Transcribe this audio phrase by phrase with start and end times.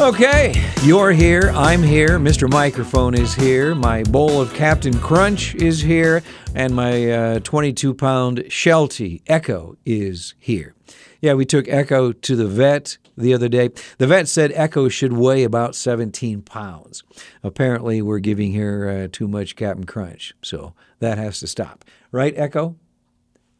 [0.00, 0.54] Okay,
[0.84, 2.48] you're here, I'm here, Mr.
[2.48, 6.22] Microphone is here, my bowl of Captain Crunch is here,
[6.54, 10.76] and my uh, 22 pound Sheltie Echo is here.
[11.20, 13.70] Yeah, we took Echo to the vet the other day.
[13.98, 17.02] The vet said Echo should weigh about 17 pounds.
[17.42, 21.84] Apparently, we're giving her uh, too much Captain Crunch, so that has to stop.
[22.12, 22.76] Right, Echo?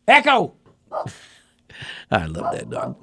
[0.06, 0.54] Echo!
[2.12, 2.96] I love that dog.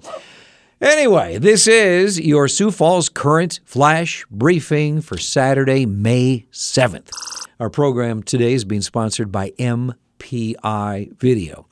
[0.82, 7.10] Anyway, this is your Sioux Falls Current Flash Briefing for Saturday, May 7th.
[7.62, 11.66] Our program today is being sponsored by MPI Video.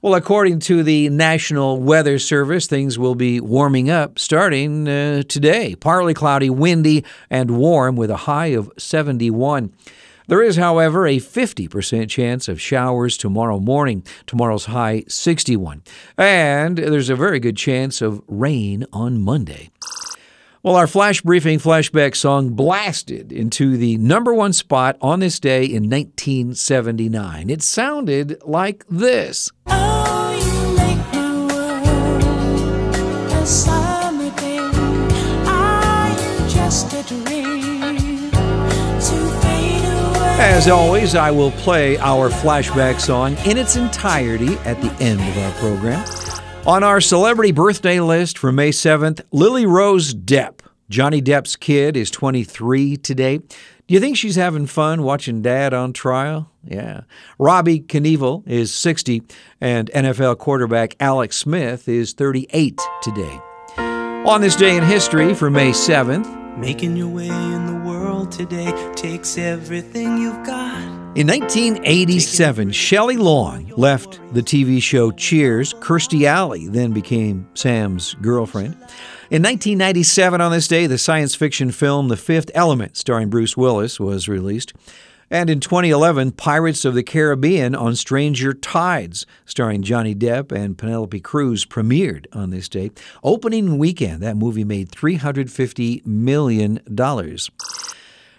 [0.00, 5.74] Well, according to the National Weather Service, things will be warming up starting uh, today.
[5.74, 9.74] Partly cloudy, windy, and warm with a high of 71.
[10.28, 14.04] There is, however, a 50% chance of showers tomorrow morning.
[14.26, 15.82] Tomorrow's high 61.
[16.16, 19.70] And there's a very good chance of rain on Monday.
[20.62, 25.64] Well, our flash briefing flashback song blasted into the number one spot on this day
[25.64, 27.50] in 1979.
[27.50, 29.50] It sounded like this.
[29.66, 30.12] Oh,
[40.42, 45.38] As always, I will play our flashback song in its entirety at the end of
[45.38, 46.04] our program.
[46.66, 50.58] On our celebrity birthday list for May 7th, Lily Rose Depp.
[50.90, 53.38] Johnny Depp's kid is 23 today.
[53.38, 56.50] Do you think she's having fun watching dad on trial?
[56.64, 57.02] Yeah.
[57.38, 59.22] Robbie Knievel is 60,
[59.60, 63.40] and NFL quarterback Alex Smith is 38 today.
[63.78, 68.70] On this day in history for May 7th, Making your way in the world today
[68.94, 70.82] takes everything you've got.
[71.16, 75.72] In 1987, Shelley Long left the TV show Cheers.
[75.74, 78.74] Kirstie Alley then became Sam's girlfriend.
[79.30, 83.98] In 1997, on this day, the science fiction film The Fifth Element, starring Bruce Willis,
[83.98, 84.74] was released.
[85.32, 91.18] And in 2011, Pirates of the Caribbean on Stranger Tides, starring Johnny Depp and Penelope
[91.20, 93.02] Cruz, premiered on this date.
[93.24, 96.80] Opening weekend, that movie made $350 million.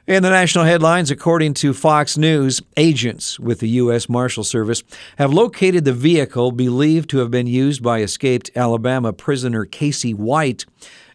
[0.06, 4.10] In the national headlines, according to Fox News, agents with the U.S.
[4.10, 4.84] Marshal Service
[5.18, 10.66] have located the vehicle believed to have been used by escaped Alabama prisoner Casey White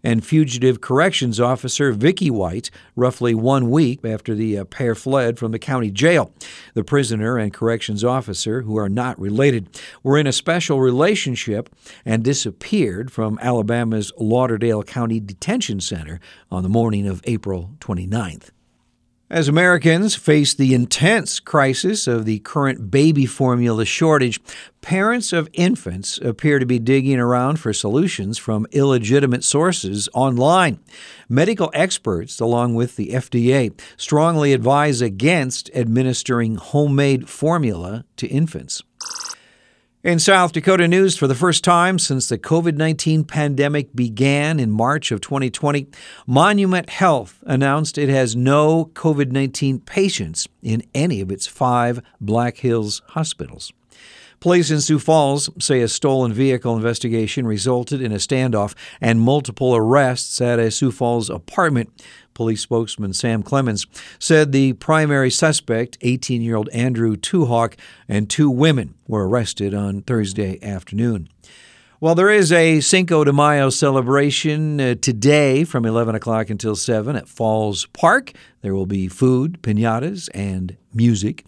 [0.02, 5.52] and fugitive corrections officer Vicky White roughly one week after the uh, pair fled from
[5.52, 6.32] the county jail.
[6.72, 9.68] The prisoner and corrections officer, who are not related,
[10.02, 11.68] were in a special relationship
[12.06, 16.20] and disappeared from Alabama's Lauderdale County Detention Center
[16.50, 18.48] on the morning of April 29th.
[19.30, 24.40] As Americans face the intense crisis of the current baby formula shortage,
[24.80, 30.78] parents of infants appear to be digging around for solutions from illegitimate sources online.
[31.28, 38.82] Medical experts, along with the FDA, strongly advise against administering homemade formula to infants.
[40.08, 44.70] In South Dakota news, for the first time since the COVID 19 pandemic began in
[44.70, 45.86] March of 2020,
[46.26, 52.56] Monument Health announced it has no COVID 19 patients in any of its five Black
[52.56, 53.70] Hills hospitals.
[54.40, 59.74] Police in Sioux Falls say a stolen vehicle investigation resulted in a standoff and multiple
[59.74, 61.90] arrests at a Sioux Falls apartment.
[62.34, 63.86] Police spokesman Sam Clemens
[64.20, 67.74] said the primary suspect, 18 year old Andrew Tuhawk,
[68.08, 71.28] and two women were arrested on Thursday afternoon.
[72.00, 77.16] Well, there is a Cinco de Mayo celebration uh, today from 11 o'clock until 7
[77.16, 78.30] at Falls Park.
[78.60, 81.44] There will be food, pinatas, and music.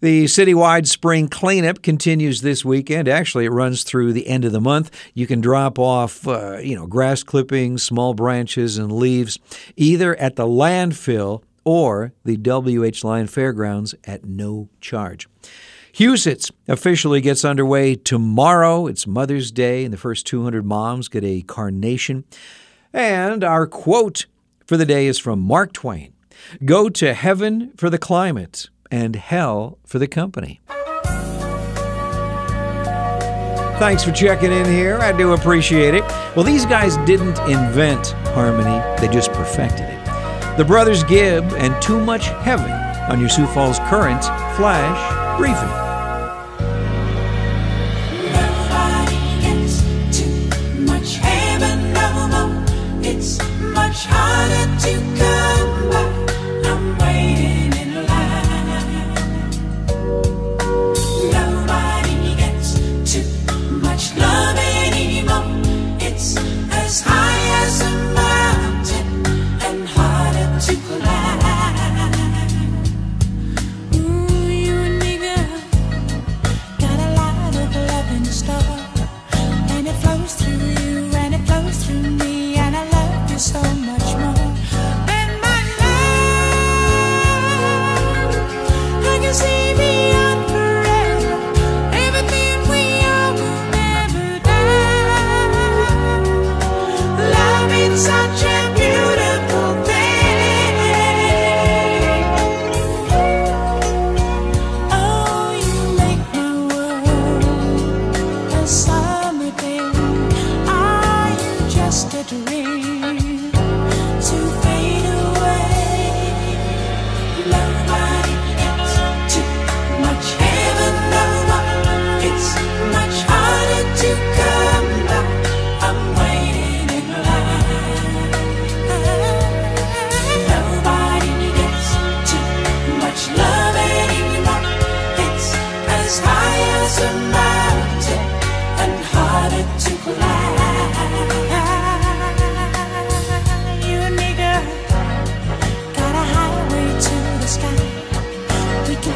[0.00, 3.08] The citywide spring cleanup continues this weekend.
[3.08, 4.90] Actually, it runs through the end of the month.
[5.14, 9.38] You can drop off, uh, you know, grass clippings, small branches, and leaves
[9.74, 15.28] either at the landfill or the WH Lyon Fairgrounds at no charge.
[15.94, 18.86] Huset's officially gets underway tomorrow.
[18.86, 22.24] It's Mother's Day, and the first 200 moms get a carnation.
[22.92, 24.26] And our quote
[24.66, 26.12] for the day is from Mark Twain
[26.66, 30.60] Go to heaven for the climate and hell for the company.
[33.78, 34.98] Thanks for checking in here.
[34.98, 36.02] I do appreciate it.
[36.34, 40.56] Well, these guys didn't invent harmony, they just perfected it.
[40.56, 42.70] The Brothers Gibb and Too Much Heaven
[43.10, 44.24] on your Sioux Falls Current
[44.56, 45.86] Flash Briefing.
[53.76, 56.25] Much harder to come by.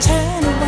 [0.00, 0.59] We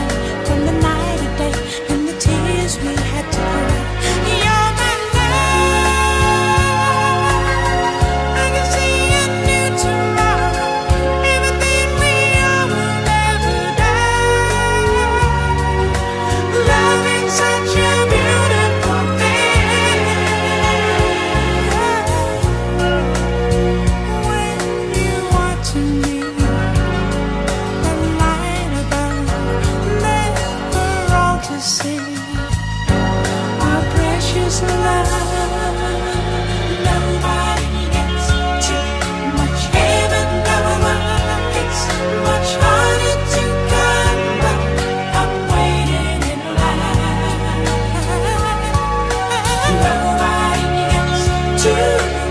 [51.62, 51.70] too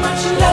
[0.02, 0.51] much love.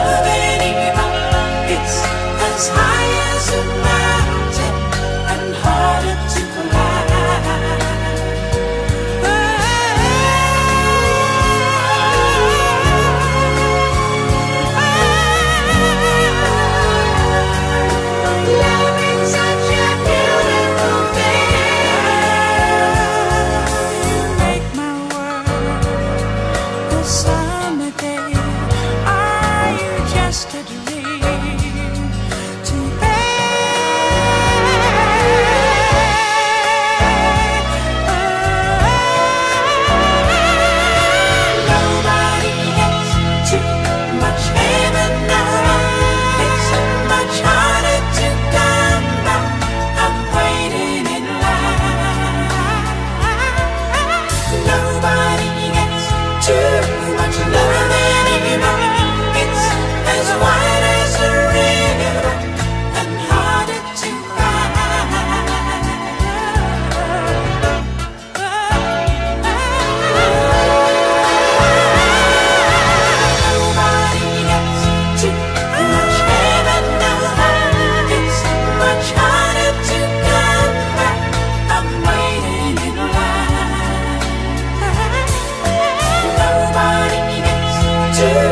[88.19, 88.48] to